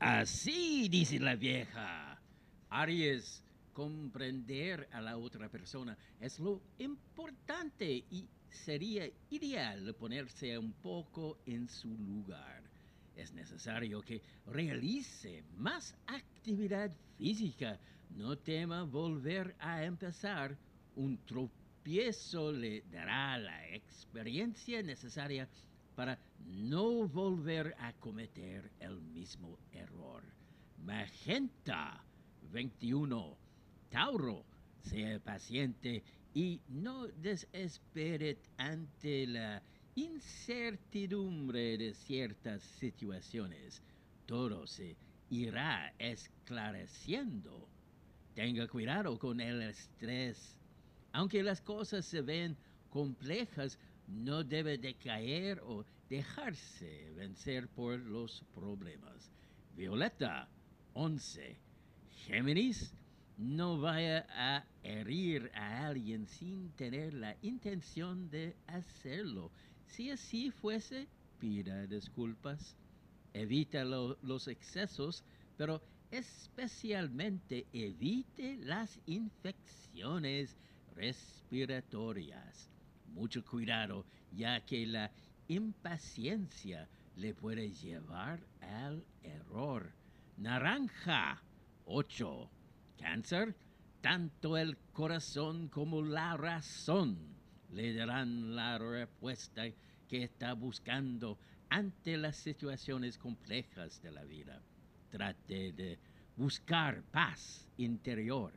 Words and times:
Así 0.00 0.88
dice 0.88 1.20
la 1.20 1.36
vieja. 1.36 2.18
Aries, 2.70 3.44
comprender 3.74 4.88
a 4.92 5.02
la 5.02 5.18
otra 5.18 5.50
persona 5.50 5.96
es 6.18 6.40
lo 6.40 6.62
importante 6.78 7.86
y 8.10 8.26
sería 8.48 9.06
ideal 9.28 9.94
ponerse 9.94 10.56
un 10.56 10.72
poco 10.72 11.40
en 11.44 11.68
su 11.68 11.90
lugar. 11.98 12.62
Es 13.14 13.34
necesario 13.34 14.00
que 14.00 14.22
realice 14.46 15.44
más 15.58 15.94
actividad 16.06 16.90
física. 17.18 17.78
No 18.16 18.38
tema 18.38 18.84
volver 18.84 19.54
a 19.58 19.84
empezar. 19.84 20.56
Un 20.96 21.18
tropiezo 21.26 22.52
le 22.52 22.84
dará 22.90 23.36
la 23.36 23.68
experiencia 23.68 24.82
necesaria 24.82 25.46
para 26.00 26.18
no 26.46 27.06
volver 27.08 27.74
a 27.78 27.92
cometer 27.92 28.72
el 28.80 29.02
mismo 29.02 29.58
error. 29.70 30.22
Magenta 30.78 32.02
21. 32.50 33.36
Tauro, 33.90 34.46
sea 34.80 35.20
paciente 35.20 36.02
y 36.32 36.58
no 36.68 37.06
desespere 37.06 38.38
ante 38.56 39.26
la 39.26 39.62
incertidumbre 39.94 41.76
de 41.76 41.92
ciertas 41.92 42.62
situaciones. 42.62 43.82
Todo 44.24 44.66
se 44.66 44.96
irá 45.28 45.92
esclareciendo. 45.98 47.68
Tenga 48.34 48.66
cuidado 48.68 49.18
con 49.18 49.38
el 49.38 49.60
estrés. 49.60 50.56
Aunque 51.12 51.42
las 51.42 51.60
cosas 51.60 52.06
se 52.06 52.22
ven 52.22 52.56
complejas, 52.90 53.78
no 54.06 54.44
debe 54.44 54.76
decaer 54.78 55.60
o 55.60 55.84
dejarse 56.08 57.12
vencer 57.16 57.68
por 57.68 57.98
los 57.98 58.42
problemas. 58.54 59.30
Violeta 59.76 60.48
11. 60.94 61.56
Géminis, 62.26 62.92
no 63.38 63.80
vaya 63.80 64.26
a 64.30 64.64
herir 64.82 65.50
a 65.54 65.86
alguien 65.86 66.26
sin 66.26 66.70
tener 66.72 67.14
la 67.14 67.36
intención 67.42 68.28
de 68.28 68.54
hacerlo. 68.66 69.50
Si 69.86 70.10
así 70.10 70.50
fuese, 70.50 71.08
pida 71.38 71.86
disculpas. 71.86 72.76
Evita 73.32 73.84
los 73.84 74.48
excesos, 74.48 75.24
pero 75.56 75.80
especialmente 76.10 77.66
evite 77.72 78.58
las 78.58 78.98
infecciones 79.06 80.56
respiratorias. 80.96 82.68
Mucho 83.14 83.44
cuidado, 83.44 84.04
ya 84.32 84.60
que 84.60 84.86
la 84.86 85.10
impaciencia 85.48 86.88
le 87.16 87.34
puede 87.34 87.70
llevar 87.70 88.40
al 88.60 89.04
error. 89.22 89.92
Naranja 90.36 91.42
8. 91.86 92.50
Cáncer, 92.98 93.54
tanto 94.00 94.56
el 94.56 94.76
corazón 94.92 95.68
como 95.68 96.02
la 96.02 96.36
razón 96.36 97.18
le 97.72 97.94
darán 97.94 98.54
la 98.54 98.78
respuesta 98.78 99.64
que 100.08 100.22
está 100.22 100.54
buscando 100.54 101.38
ante 101.68 102.16
las 102.16 102.36
situaciones 102.36 103.18
complejas 103.18 104.02
de 104.02 104.10
la 104.10 104.24
vida. 104.24 104.60
Trate 105.10 105.72
de 105.72 105.98
buscar 106.36 107.02
paz 107.10 107.68
interior. 107.76 108.52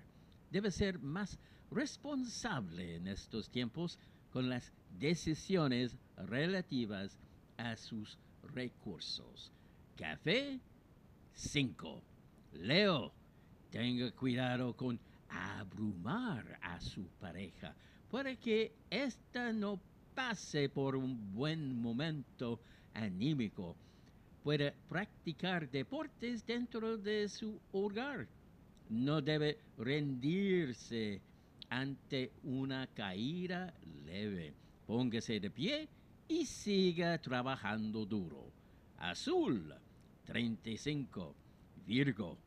Debe 0.51 0.71
ser 0.71 0.99
más 0.99 1.37
responsable 1.71 2.95
en 2.95 3.07
estos 3.07 3.49
tiempos 3.49 3.99
con 4.33 4.49
las 4.49 4.73
decisiones 4.99 5.95
relativas 6.17 7.19
a 7.55 7.75
sus 7.75 8.17
recursos. 8.55 9.51
Café 9.95 10.59
5. 11.33 12.01
Leo, 12.53 13.13
tenga 13.69 14.11
cuidado 14.11 14.75
con 14.75 14.99
abrumar 15.29 16.57
a 16.63 16.81
su 16.81 17.05
pareja. 17.19 17.75
Puede 18.09 18.37
que 18.37 18.73
ésta 18.89 19.53
no 19.53 19.79
pase 20.15 20.67
por 20.67 20.95
un 20.95 21.35
buen 21.35 21.79
momento 21.79 22.59
anímico. 22.95 23.75
Puede 24.43 24.73
practicar 24.89 25.69
deportes 25.69 26.43
dentro 26.43 26.97
de 26.97 27.29
su 27.29 27.61
hogar. 27.71 28.27
No 28.89 29.21
debe 29.21 29.59
rendirse 29.77 31.21
ante 31.73 32.31
una 32.43 32.85
caída 32.87 33.73
leve. 34.05 34.53
Póngase 34.85 35.39
de 35.39 35.49
pie 35.49 35.89
y 36.27 36.45
siga 36.45 37.17
trabajando 37.19 38.05
duro. 38.05 38.51
Azul 38.97 39.73
35. 40.25 41.35
Virgo, 41.87 42.37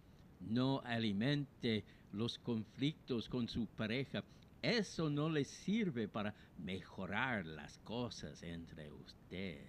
no 0.41 0.81
alimente 0.85 1.85
los 2.13 2.39
conflictos 2.39 3.29
con 3.29 3.49
su 3.49 3.67
pareja. 3.67 4.23
Eso 4.63 5.11
no 5.11 5.29
le 5.29 5.45
sirve 5.45 6.07
para 6.07 6.33
mejorar 6.59 7.45
las 7.47 7.79
cosas 7.79 8.43
entre 8.45 8.93
usted. 8.93 9.67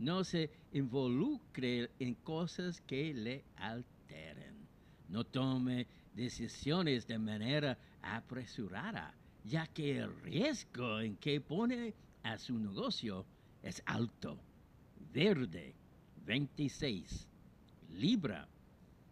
No 0.00 0.24
se 0.24 0.50
involucre 0.72 1.90
en 2.00 2.14
cosas 2.16 2.80
que 2.80 3.14
le 3.14 3.44
alteren. 3.56 4.66
No 5.08 5.24
tome 5.24 5.86
decisiones 6.14 7.06
de 7.06 7.18
manera 7.18 7.78
apresurada, 8.02 9.14
ya 9.44 9.66
que 9.66 9.98
el 9.98 10.14
riesgo 10.22 11.00
en 11.00 11.16
que 11.16 11.40
pone 11.40 11.94
a 12.22 12.38
su 12.38 12.58
negocio 12.58 13.26
es 13.62 13.82
alto. 13.86 14.38
Verde 15.12 15.74
26. 16.24 17.28
Libra. 17.90 18.48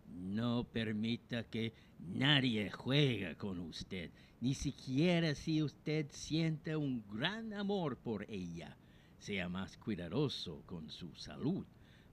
No 0.08 0.64
permita 0.64 1.44
que 1.44 1.72
nadie 1.98 2.70
juegue 2.70 3.36
con 3.36 3.60
usted, 3.60 4.10
ni 4.40 4.54
siquiera 4.54 5.34
si 5.34 5.62
usted 5.62 6.06
siente 6.10 6.74
un 6.74 7.04
gran 7.08 7.52
amor 7.52 7.96
por 7.96 8.28
ella. 8.28 8.76
Sea 9.18 9.48
más 9.48 9.76
cuidadoso 9.76 10.62
con 10.66 10.90
su 10.90 11.14
salud. 11.14 11.64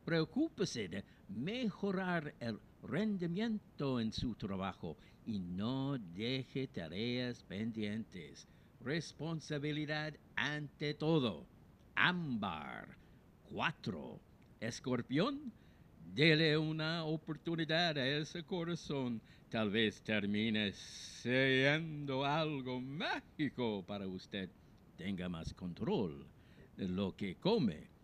Preocúpese 0.07 0.87
de 0.87 1.03
mejorar 1.27 2.33
el 2.39 2.57
rendimiento 2.81 3.99
en 3.99 4.13
su 4.13 4.35
trabajo 4.35 4.95
y 5.25 5.37
no 5.37 5.97
deje 5.97 6.65
tareas 6.67 7.43
pendientes. 7.43 8.47
Responsabilidad 8.79 10.13
ante 10.37 10.93
todo. 10.93 11.45
Ámbar 11.95 12.87
4. 13.51 14.17
Escorpión, 14.61 15.51
dele 16.15 16.57
una 16.57 17.03
oportunidad 17.03 17.97
a 17.97 18.07
ese 18.07 18.43
corazón. 18.43 19.21
Tal 19.49 19.71
vez 19.71 20.01
termine 20.03 20.71
siendo 20.71 22.23
algo 22.23 22.79
mágico 22.79 23.83
para 23.85 24.07
usted. 24.07 24.49
Tenga 24.95 25.27
más 25.27 25.53
control 25.53 26.25
de 26.77 26.87
lo 26.87 27.13
que 27.13 27.35
come. 27.35 27.96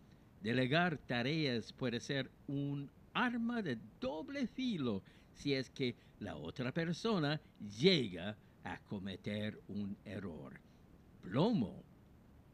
Delegar 0.44 0.98
tareas 0.98 1.72
puede 1.72 2.02
ser 2.02 2.30
un 2.48 2.92
arma 3.14 3.62
de 3.62 3.78
doble 4.02 4.46
filo 4.46 5.02
si 5.32 5.54
es 5.54 5.70
que 5.70 5.96
la 6.20 6.36
otra 6.36 6.74
persona 6.74 7.40
llega 7.80 8.36
a 8.66 8.78
cometer 8.80 9.58
un 9.70 9.96
error. 10.04 10.60
Plomo 11.22 11.82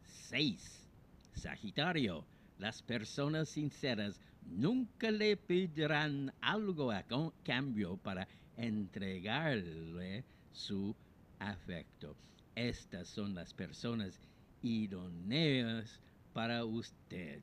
6. 0.04 0.88
Sagitario. 1.34 2.24
Las 2.60 2.84
personas 2.84 3.50
sinceras 3.50 4.20
nunca 4.46 5.10
le 5.10 5.36
pedirán 5.36 6.32
algo 6.42 6.92
a 6.92 7.04
cambio 7.44 7.98
para 7.98 8.28
entregarle 8.56 10.24
su 10.52 10.96
afecto. 11.40 12.16
Estas 12.54 13.08
son 13.08 13.34
las 13.34 13.52
personas 13.52 14.20
idóneas 14.62 16.00
para 16.34 16.66
usted. 16.66 17.42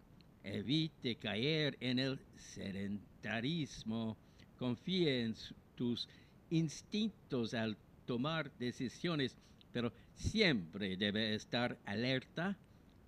Evite 0.48 1.16
caer 1.16 1.76
en 1.80 1.98
el 1.98 2.20
sedentarismo. 2.36 4.16
Confíe 4.56 5.24
en 5.24 5.34
tus 5.74 6.08
instintos 6.50 7.52
al 7.52 7.76
tomar 8.06 8.52
decisiones, 8.56 9.36
pero 9.72 9.92
siempre 10.14 10.96
debe 10.96 11.34
estar 11.34 11.76
alerta. 11.84 12.56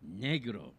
Negro. 0.03 0.75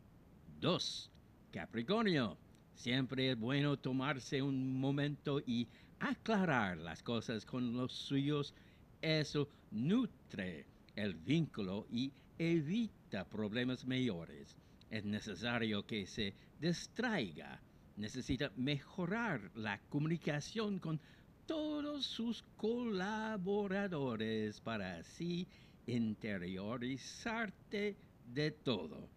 2. 0.60 1.10
Capricornio. 1.54 2.38
Siempre 2.76 3.32
es 3.32 3.40
bueno 3.40 3.78
tomarse 3.78 4.42
un 4.42 4.82
momento 4.82 5.40
y 5.40 5.66
aclarar 6.02 6.78
las 6.78 7.02
cosas 7.02 7.46
con 7.46 7.78
los 7.78 7.94
suyos. 7.94 8.54
Eso 9.02 9.48
nutre 9.72 10.66
el 10.98 11.14
vínculo 11.14 11.88
y 11.90 12.12
evita 12.38 13.24
problemas 13.24 13.86
mayores 13.86 14.58
es 14.90 15.06
necesario 15.06 15.86
que 15.86 16.06
se 16.06 16.34
distraiga, 16.60 17.62
necesita 17.98 18.52
mejorar 18.56 19.52
la 19.56 19.80
comunicación 19.90 20.80
con 20.80 21.00
todos 21.46 22.06
sus 22.06 22.44
colaboradores 22.58 24.62
para 24.62 24.98
así 24.98 25.48
interiorizarte 25.88 27.96
de 28.34 28.52
todo. 28.52 29.10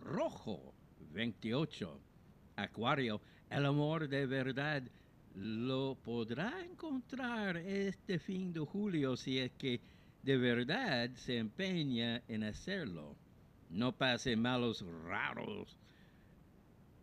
Rojo 0.00 0.74
28. 1.12 2.00
Acuario, 2.56 3.20
el 3.50 3.66
amor 3.66 4.08
de 4.08 4.26
verdad 4.26 4.82
lo 5.34 5.96
podrá 6.02 6.64
encontrar 6.64 7.58
este 7.58 8.18
fin 8.18 8.52
de 8.52 8.60
julio 8.60 9.16
si 9.16 9.38
es 9.38 9.52
que 9.52 9.80
de 10.22 10.36
verdad 10.36 11.10
se 11.14 11.38
empeña 11.38 12.22
en 12.26 12.44
hacerlo. 12.44 13.16
No 13.70 13.92
pase 13.92 14.36
malos 14.36 14.84
raros. 15.04 15.76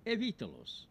Evítalos. 0.06 0.88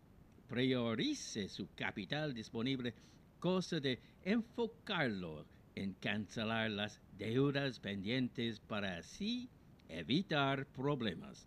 Priorice 0.48 1.48
su 1.48 1.68
capital 1.74 2.34
disponible, 2.34 2.94
cosa 3.40 3.80
de 3.80 3.98
enfocarlo 4.22 5.46
en 5.74 5.94
cancelar 5.94 6.70
las 6.70 7.00
deudas 7.16 7.78
pendientes 7.78 8.60
para 8.60 8.98
así 8.98 9.48
evitar 9.88 10.66
problemas. 10.66 11.46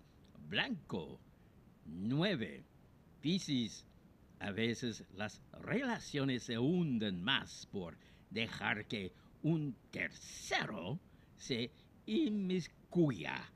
Blanco. 0.50 1.20
9. 1.86 2.64
Piscis. 3.22 3.86
A 4.40 4.52
veces 4.52 5.04
las 5.16 5.42
relaciones 5.62 6.44
se 6.44 6.58
hunden 6.58 7.24
más 7.24 7.68
por 7.72 7.98
dejar 8.30 8.86
que 8.86 9.14
un 9.44 9.76
tercero 9.92 11.00
se 11.38 11.72
inmiscuya. 12.06 13.52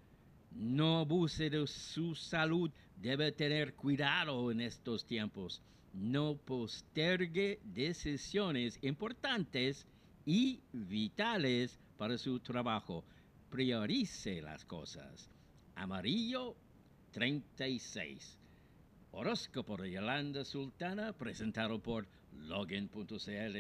No 0.51 0.99
abuse 0.99 1.49
de 1.49 1.65
su 1.67 2.15
salud. 2.15 2.71
Debe 2.95 3.31
tener 3.31 3.75
cuidado 3.75 4.51
en 4.51 4.61
estos 4.61 5.05
tiempos. 5.05 5.61
No 5.93 6.35
postergue 6.35 7.59
decisiones 7.63 8.77
importantes 8.81 9.85
y 10.25 10.59
vitales 10.71 11.79
para 11.97 12.17
su 12.17 12.39
trabajo. 12.39 13.03
Priorice 13.49 14.41
las 14.41 14.65
cosas. 14.65 15.29
Amarillo 15.75 16.55
36. 17.11 18.37
Horóscopo 19.11 19.75
de 19.77 19.91
Yolanda 19.91 20.45
Sultana, 20.45 21.13
presentado 21.13 21.81
por 21.81 22.07
login.cl. 22.33 23.57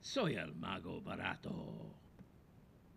Soy 0.00 0.34
el 0.34 0.54
mago 0.54 1.02
barato. 1.02 2.05